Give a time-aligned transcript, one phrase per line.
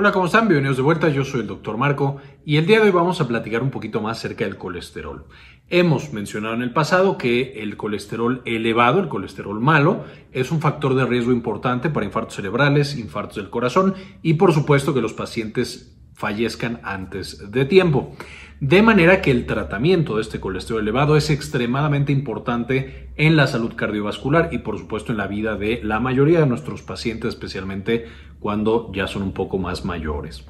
[0.00, 0.48] Hola, ¿cómo están?
[0.48, 1.10] Bienvenidos de vuelta.
[1.10, 4.00] Yo soy el doctor Marco y el día de hoy vamos a platicar un poquito
[4.00, 5.26] más acerca del colesterol.
[5.68, 10.94] Hemos mencionado en el pasado que el colesterol elevado, el colesterol malo, es un factor
[10.94, 13.92] de riesgo importante para infartos cerebrales, infartos del corazón
[14.22, 18.14] y por supuesto que los pacientes fallezcan antes de tiempo.
[18.60, 23.72] De manera que el tratamiento de este colesterol elevado es extremadamente importante en la salud
[23.74, 28.04] cardiovascular y por supuesto en la vida de la mayoría de nuestros pacientes, especialmente
[28.38, 30.44] cuando ya son un poco más mayores.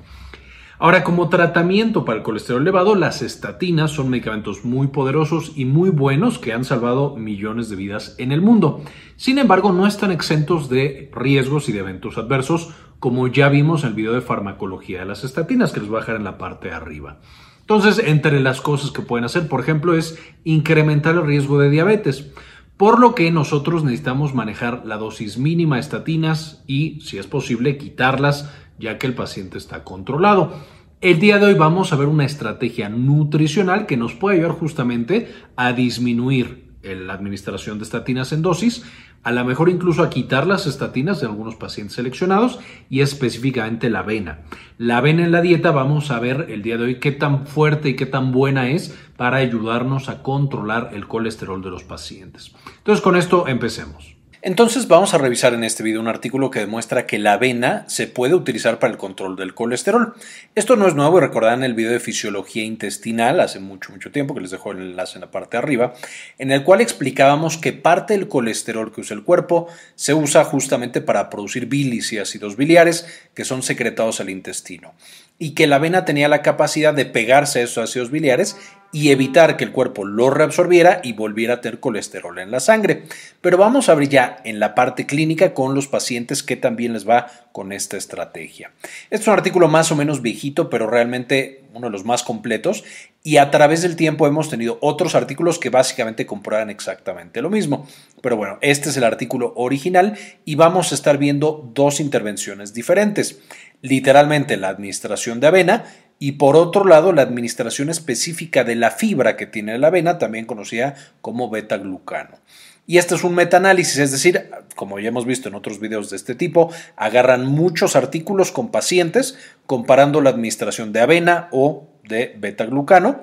[0.82, 5.90] Ahora, como tratamiento para el colesterol elevado, las estatinas son medicamentos muy poderosos y muy
[5.90, 8.82] buenos que han salvado millones de vidas en el mundo.
[9.16, 12.70] Sin embargo, no están exentos de riesgos y de eventos adversos,
[13.00, 16.00] como ya vimos en el video de farmacología de las estatinas, que les voy a
[16.00, 17.18] dejar en la parte de arriba.
[17.60, 22.30] Entonces, entre las cosas que pueden hacer, por ejemplo, es incrementar el riesgo de diabetes,
[22.76, 27.78] por lo que nosotros necesitamos manejar la dosis mínima de estatinas y, si es posible,
[27.78, 30.54] quitarlas ya que el paciente está controlado.
[31.00, 35.32] El día de hoy vamos a ver una estrategia nutricional que nos puede ayudar justamente
[35.56, 38.84] a disminuir la administración de estatinas en dosis,
[39.22, 44.00] a lo mejor incluso a quitar las estatinas de algunos pacientes seleccionados y específicamente la
[44.00, 44.40] avena.
[44.78, 47.90] La avena en la dieta vamos a ver el día de hoy qué tan fuerte
[47.90, 52.54] y qué tan buena es para ayudarnos a controlar el colesterol de los pacientes.
[52.78, 54.19] Entonces con esto empecemos.
[54.42, 58.06] Entonces vamos a revisar en este video un artículo que demuestra que la avena se
[58.06, 60.14] puede utilizar para el control del colesterol.
[60.54, 64.34] Esto no es nuevo y recordarán el video de fisiología intestinal hace mucho, mucho tiempo,
[64.34, 65.92] que les dejo el enlace en la parte de arriba,
[66.38, 71.02] en el cual explicábamos que parte del colesterol que usa el cuerpo se usa justamente
[71.02, 74.94] para producir bilis y ácidos biliares que son secretados al intestino
[75.38, 78.56] y que la avena tenía la capacidad de pegarse a esos ácidos biliares
[78.92, 83.04] y evitar que el cuerpo lo reabsorbiera y volviera a tener colesterol en la sangre.
[83.40, 87.08] Pero vamos a abrir ya en la parte clínica con los pacientes que también les
[87.08, 88.72] va con esta estrategia.
[89.10, 92.82] Este es un artículo más o menos viejito, pero realmente uno de los más completos
[93.22, 97.86] y a través del tiempo hemos tenido otros artículos que básicamente comprueban exactamente lo mismo.
[98.22, 103.40] Pero bueno, este es el artículo original y vamos a estar viendo dos intervenciones diferentes
[103.82, 105.84] literalmente la administración de avena,
[106.22, 110.44] y por otro lado la administración específica de la fibra que tiene la avena, también
[110.44, 112.38] conocida como beta-glucano.
[112.86, 116.16] Y este es un metaanálisis, es decir, como ya hemos visto en otros videos de
[116.16, 123.22] este tipo, agarran muchos artículos con pacientes comparando la administración de avena o de beta-glucano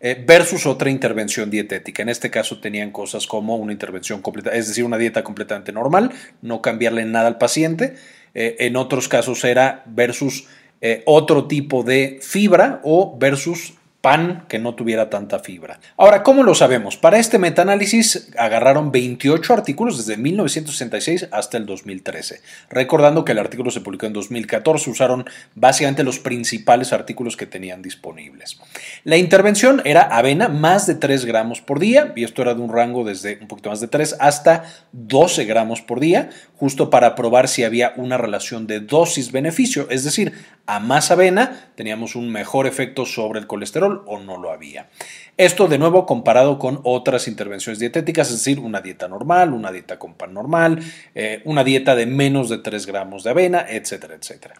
[0.00, 2.02] eh, versus otra intervención dietética.
[2.02, 6.12] En este caso tenían cosas como una intervención completa, es decir, una dieta completamente normal,
[6.40, 7.96] no cambiarle nada al paciente,
[8.34, 10.46] eh, en otros casos era versus
[10.80, 15.80] eh, otro tipo de fibra o versus pan que no tuviera tanta fibra.
[15.96, 16.96] Ahora, ¿cómo lo sabemos?
[16.96, 22.40] Para este metaanálisis agarraron 28 artículos desde 1966 hasta el 2013.
[22.70, 25.24] Recordando que el artículo se publicó en 2014, usaron
[25.56, 28.60] básicamente los principales artículos que tenían disponibles.
[29.02, 32.72] La intervención era avena más de 3 gramos por día, y esto era de un
[32.72, 37.48] rango desde un poquito más de 3 hasta 12 gramos por día, justo para probar
[37.48, 40.32] si había una relación de dosis-beneficio, es decir,
[40.66, 44.88] a más avena teníamos un mejor efecto sobre el colesterol o no lo había.
[45.36, 49.98] Esto de nuevo comparado con otras intervenciones dietéticas, es decir, una dieta normal, una dieta
[49.98, 50.80] con pan normal,
[51.14, 54.54] eh, una dieta de menos de 3 gramos de avena, etcétera, etcétera.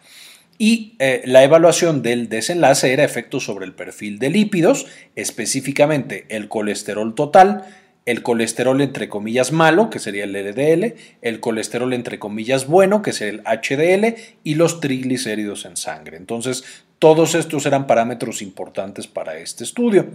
[0.58, 6.48] Y eh, la evaluación del desenlace era efecto sobre el perfil de lípidos, específicamente el
[6.48, 7.64] colesterol total,
[8.06, 13.12] el colesterol entre comillas malo, que sería el LDL, el colesterol entre comillas bueno, que
[13.12, 16.16] sería el HDL, y los triglicéridos en sangre.
[16.16, 16.64] Entonces,
[16.98, 20.06] todos estos eran parámetros importantes para este estudio.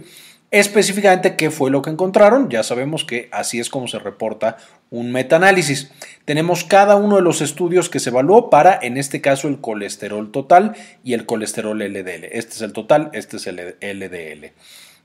[0.50, 2.48] Específicamente, ¿qué fue lo que encontraron?
[2.48, 4.56] Ya sabemos que así es como se reporta
[4.90, 5.90] un metaanálisis.
[6.24, 10.30] Tenemos cada uno de los estudios que se evaluó para, en este caso, el colesterol
[10.30, 12.26] total y el colesterol LDL.
[12.30, 14.52] Este es el total, este es el LDL.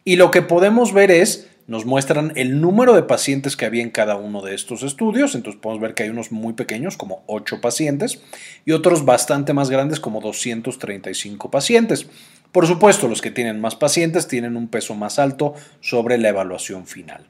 [0.06, 3.92] Y lo que podemos ver es nos muestran el número de pacientes que había en
[3.92, 5.36] cada uno de estos estudios.
[5.36, 8.22] Entonces podemos ver que hay unos muy pequeños, como 8 pacientes,
[8.66, 12.08] y otros bastante más grandes, como 235 pacientes.
[12.52, 16.88] Por supuesto, los que tienen más pacientes tienen un peso más alto sobre la evaluación
[16.88, 17.28] final.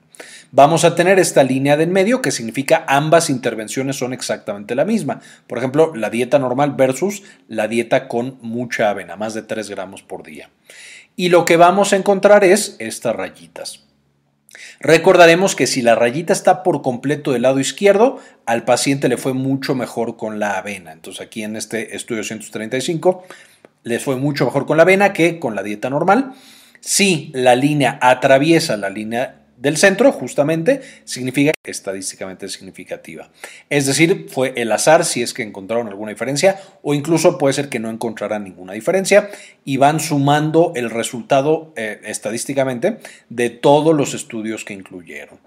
[0.54, 4.86] Vamos a tener esta línea de en medio que significa ambas intervenciones son exactamente la
[4.86, 5.20] misma.
[5.48, 10.02] Por ejemplo, la dieta normal versus la dieta con mucha avena, más de 3 gramos
[10.02, 10.50] por día.
[11.18, 13.89] Y lo que vamos a encontrar es estas rayitas.
[14.80, 19.34] Recordaremos que si la rayita está por completo del lado izquierdo, al paciente le fue
[19.34, 20.92] mucho mejor con la avena.
[20.92, 23.24] Entonces aquí en este estudio 135
[23.84, 26.34] les fue mucho mejor con la avena que con la dieta normal.
[26.80, 33.30] Si la línea atraviesa la línea del centro, justamente, significa estadísticamente significativa.
[33.70, 37.70] Es decir, fue el azar si es que encontraron alguna diferencia o incluso puede ser
[37.70, 39.30] que no encontraran ninguna diferencia
[39.66, 45.40] y van sumando el resultado eh, estadísticamente de todos los estudios que incluyeron.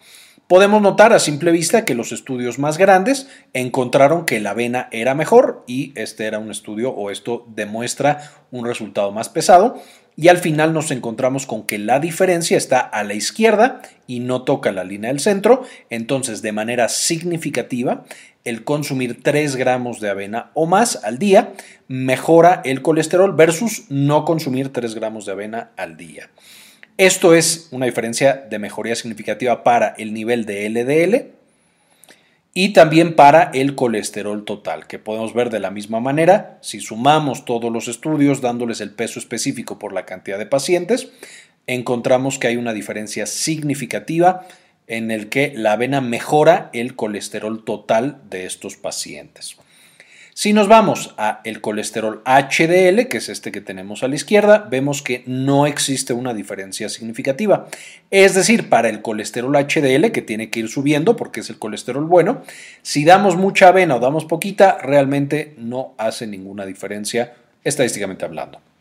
[0.46, 5.14] Podemos notar a simple vista que los estudios más grandes encontraron que la avena era
[5.14, 9.80] mejor y este era un estudio o esto demuestra un resultado más pesado
[10.16, 14.42] y al final nos encontramos con que la diferencia está a la izquierda y no
[14.42, 18.04] toca la línea del centro, entonces de manera significativa
[18.44, 21.52] el consumir 3 gramos de avena o más al día
[21.88, 26.28] mejora el colesterol versus no consumir 3 gramos de avena al día.
[26.98, 31.41] Esto es una diferencia de mejoría significativa para el nivel de LDL
[32.54, 37.44] y también para el colesterol total, que podemos ver de la misma manera si sumamos
[37.44, 41.10] todos los estudios dándoles el peso específico por la cantidad de pacientes,
[41.66, 44.46] encontramos que hay una diferencia significativa
[44.86, 49.56] en el que la avena mejora el colesterol total de estos pacientes.
[50.34, 54.66] Si nos vamos a el colesterol HDL, que es este que tenemos a la izquierda,
[54.70, 57.66] vemos que no existe una diferencia significativa.
[58.10, 62.06] Es decir, para el colesterol HDL, que tiene que ir subiendo porque es el colesterol
[62.06, 62.40] bueno,
[62.80, 68.71] si damos mucha avena o damos poquita, realmente no hace ninguna diferencia estadísticamente hablando.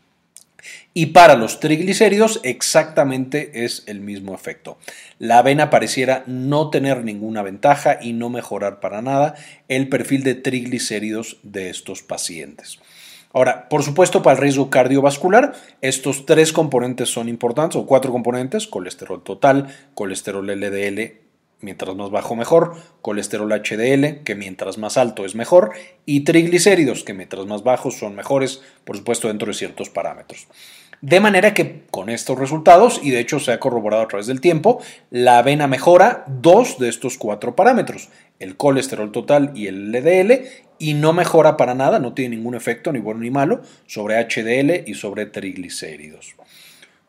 [0.94, 4.78] Y para los triglicéridos exactamente es el mismo efecto.
[5.18, 9.34] La avena pareciera no tener ninguna ventaja y no mejorar para nada
[9.68, 12.78] el perfil de triglicéridos de estos pacientes.
[13.32, 18.66] Ahora, por supuesto, para el riesgo cardiovascular, estos tres componentes son importantes, o cuatro componentes,
[18.66, 21.21] colesterol total, colesterol LDL
[21.62, 25.72] mientras más bajo mejor, colesterol HDL, que mientras más alto es mejor,
[26.04, 30.46] y triglicéridos, que mientras más bajos son mejores, por supuesto dentro de ciertos parámetros.
[31.00, 34.40] De manera que con estos resultados, y de hecho se ha corroborado a través del
[34.40, 34.80] tiempo,
[35.10, 40.44] la avena mejora dos de estos cuatro parámetros, el colesterol total y el LDL,
[40.78, 44.88] y no mejora para nada, no tiene ningún efecto, ni bueno ni malo, sobre HDL
[44.88, 46.34] y sobre triglicéridos.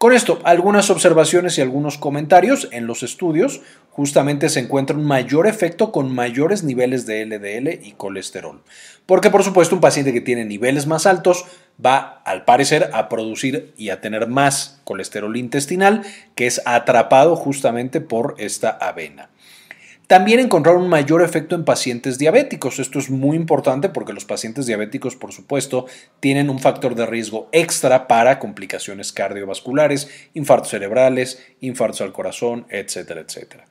[0.04, 5.48] Con esto, algunas observaciones y algunos comentarios en los estudios justamente se encuentra un mayor
[5.48, 8.62] efecto con mayores niveles de LDL y colesterol.
[9.06, 11.46] Porque por supuesto un paciente que tiene niveles más altos
[11.80, 16.02] va al parecer a producir y a tener más colesterol intestinal
[16.36, 19.30] que es atrapado justamente por esta avena.
[20.08, 22.80] También encontraron un mayor efecto en pacientes diabéticos.
[22.80, 25.86] Esto es muy importante porque los pacientes diabéticos, por supuesto,
[26.20, 33.22] tienen un factor de riesgo extra para complicaciones cardiovasculares, infartos cerebrales, infartos al corazón, etcétera,
[33.22, 33.66] etcétera.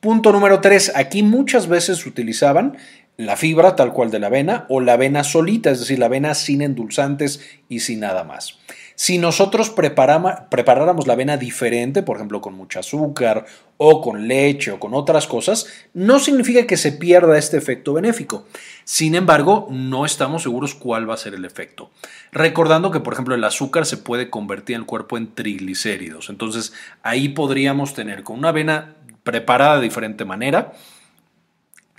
[0.00, 0.92] Punto número 3.
[0.94, 2.76] Aquí muchas veces utilizaban
[3.16, 6.34] la fibra tal cual de la avena o la avena solita, es decir, la avena
[6.34, 8.60] sin endulzantes y sin nada más.
[9.00, 13.46] Si nosotros preparáramos la avena diferente, por ejemplo con mucho azúcar
[13.76, 18.48] o con leche o con otras cosas, no significa que se pierda este efecto benéfico.
[18.82, 21.92] Sin embargo, no estamos seguros cuál va a ser el efecto.
[22.32, 26.28] Recordando que, por ejemplo, el azúcar se puede convertir en el cuerpo en triglicéridos.
[26.28, 26.72] Entonces,
[27.04, 30.72] ahí podríamos tener con una avena preparada de diferente manera,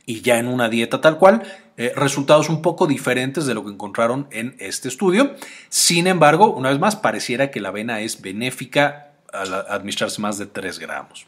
[0.09, 1.43] y ya en una dieta tal cual,
[1.77, 5.35] eh, resultados un poco diferentes de lo que encontraron en este estudio.
[5.69, 10.47] Sin embargo, una vez más, pareciera que la avena es benéfica al administrarse más de
[10.47, 11.27] 3 gramos.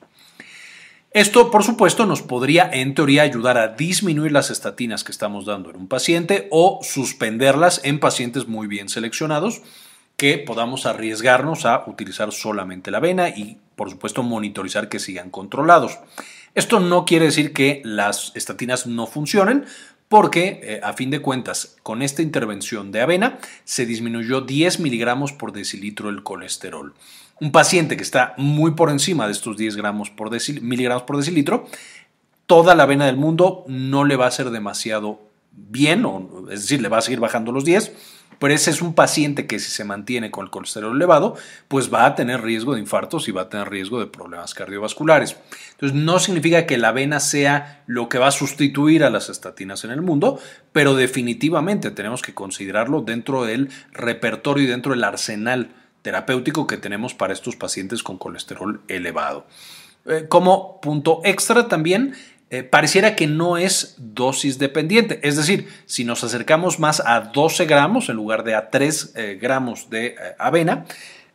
[1.11, 5.69] Esto, por supuesto, nos podría en teoría ayudar a disminuir las estatinas que estamos dando
[5.69, 9.61] en un paciente o suspenderlas en pacientes muy bien seleccionados
[10.17, 16.00] que podamos arriesgarnos a utilizar solamente la avena y, por supuesto, monitorizar que sigan controlados.
[16.53, 19.65] Esto no quiere decir que las estatinas no funcionen,
[20.10, 25.31] porque eh, a fin de cuentas, con esta intervención de avena se disminuyó 10 miligramos
[25.31, 26.93] por decilitro el colesterol.
[27.39, 30.29] Un paciente que está muy por encima de estos 10 gramos por
[30.62, 31.65] miligramos por decilitro,
[32.46, 36.81] toda la avena del mundo no le va a ser demasiado bien, o, es decir,
[36.81, 37.91] le va a seguir bajando los 10,
[38.41, 41.36] pero ese es un paciente que si se mantiene con el colesterol elevado,
[41.67, 45.38] pues va a tener riesgo de infartos y va a tener riesgo de problemas cardiovasculares.
[45.74, 49.84] Entonces, no significa que la avena sea lo que va a sustituir a las estatinas
[49.84, 50.39] en el mundo,
[50.72, 57.13] pero definitivamente tenemos que considerarlo dentro del repertorio y dentro del arsenal terapéutico que tenemos
[57.13, 59.46] para estos pacientes con colesterol elevado.
[60.05, 62.15] Eh, como punto extra también,
[62.53, 65.22] eh, pareciera que no es dosis dependiente.
[65.24, 69.39] Es decir, si nos acercamos más a 12 gramos en lugar de a 3 eh,
[69.41, 70.86] gramos de eh, avena,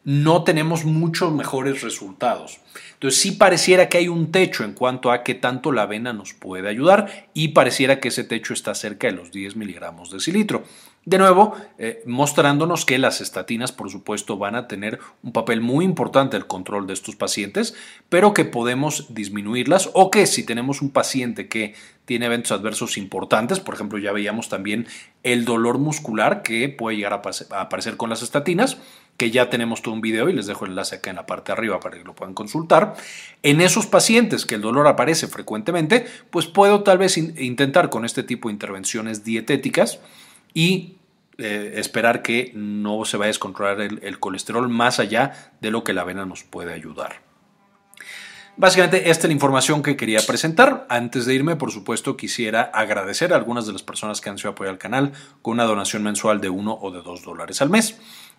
[0.05, 2.61] no tenemos muchos mejores resultados.
[2.93, 6.35] Entonces sí pareciera que hay un techo en cuanto a qué tanto la avena nos
[6.35, 10.65] puede ayudar y pareciera que ese techo está cerca de los 10 miligramos de cilitro.
[11.07, 15.85] De nuevo, eh, mostrándonos que las estatinas, por supuesto, van a tener un papel muy
[15.85, 17.77] importante en el control de estos pacientes,
[18.09, 23.61] pero que podemos disminuirlas o que si tenemos un paciente que tiene eventos adversos importantes,
[23.61, 24.89] por ejemplo, ya veíamos también
[25.23, 28.77] el dolor muscular que puede llegar a, aparecer con las estatinas,
[29.17, 31.53] que ya tenemos todo un video y les dejo el enlace acá en la parte
[31.53, 32.97] de arriba para que lo puedan consultar.
[33.45, 38.25] En esos pacientes que el dolor aparece frecuentemente, pues puedo tal vez intentar con este
[38.25, 40.01] tipo de intervenciones dietéticas
[40.57, 40.96] y
[41.39, 45.93] eh, esperar que no se vaya a descontrolar el, colesterol más allá de lo que
[45.93, 47.23] la avena nos puede ayudar.
[48.57, 50.87] Básicamente esta es la información que quería presentar.
[50.89, 54.53] Antes de irme, por supuesto, quisiera agradecer a algunas de las personas que han sido
[54.53, 55.13] apoyar al canal
[55.43, 57.99] con una donación mensual de 1 o de 2 dólares al mes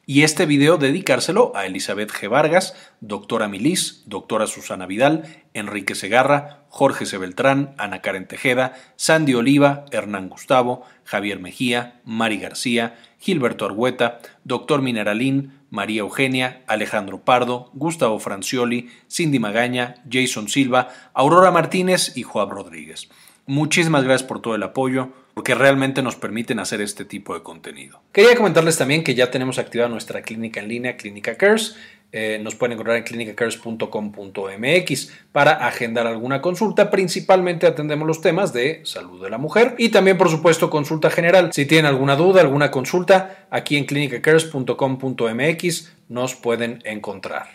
[0.10, 2.30] y este video dedicárselo a Elizabeth G.
[2.30, 7.18] Vargas, doctora Milis, doctora Susana Vidal, Enrique Segarra, Jorge C.
[7.18, 14.82] Beltrán, Ana Karen Tejeda, Sandy Oliva, Hernán Gustavo, Javier Mejía, Mari García, Gilberto Argueta, doctor
[14.82, 22.50] Mineralín, María Eugenia, Alejandro Pardo, Gustavo Francioli, Cindy Magaña, Jason Silva, Aurora Martínez y Juan
[22.50, 23.10] Rodríguez.
[23.46, 28.02] Muchísimas gracias por todo el apoyo, porque realmente nos permiten hacer este tipo de contenido.
[28.12, 31.76] Quería comentarles también que ya tenemos activada nuestra clínica en línea, Clínica Cares.
[32.12, 36.90] Eh, nos pueden encontrar en clinicacares.com.mx para agendar alguna consulta.
[36.90, 41.54] Principalmente atendemos los temas de salud de la mujer y también, por supuesto, consulta general.
[41.54, 47.46] Si tienen alguna duda, alguna consulta, aquí en clinicacares.com.mx nos pueden encontrar.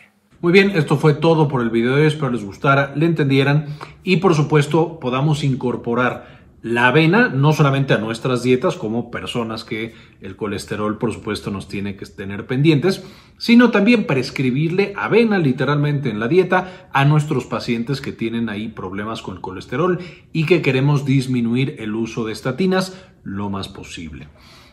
[0.40, 3.76] Muy bien, esto fue todo por el video de hoy, espero les gustara, le entendieran
[4.04, 9.94] y por supuesto podamos incorporar la avena no solamente a nuestras dietas como personas que
[10.20, 13.04] el colesterol por supuesto nos tiene que tener pendientes,
[13.36, 19.22] sino también prescribirle avena literalmente en la dieta a nuestros pacientes que tienen ahí problemas
[19.22, 19.98] con el colesterol
[20.32, 24.28] y que queremos disminuir el uso de estatinas lo más posible.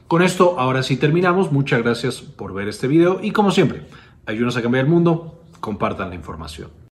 [0.08, 3.88] Con esto ahora sí terminamos, muchas gracias por ver este video y como siempre,
[4.26, 6.89] ayúdanos a cambiar el mundo compartan la información.